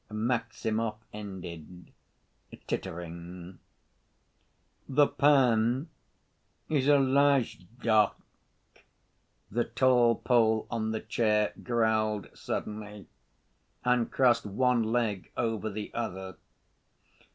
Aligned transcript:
Maximov 0.09 0.97
ended, 1.13 1.91
tittering. 2.65 3.59
"The 4.89 5.05
pan 5.05 5.91
is 6.67 6.87
a 6.87 6.97
lajdak!" 6.97 8.13
the 9.51 9.63
tall 9.65 10.15
Pole 10.15 10.65
on 10.71 10.89
the 10.89 11.01
chair 11.01 11.53
growled 11.61 12.29
suddenly 12.33 13.05
and 13.85 14.11
crossed 14.11 14.47
one 14.47 14.81
leg 14.81 15.31
over 15.37 15.69
the 15.69 15.93
other. 15.93 16.37